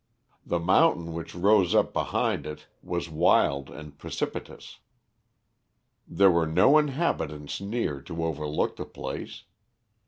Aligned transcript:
The 0.43 0.57
mountain 0.57 1.13
which 1.13 1.35
rose 1.35 1.75
up 1.75 1.93
behind 1.93 2.47
it 2.47 2.65
was 2.81 3.07
wild 3.07 3.69
and 3.69 3.95
precipitous. 3.99 4.79
There 6.07 6.31
were 6.31 6.47
no 6.47 6.79
inhabitants 6.79 7.61
near 7.61 8.01
to 8.01 8.23
overlook 8.25 8.77
the 8.77 8.85
place. 8.85 9.43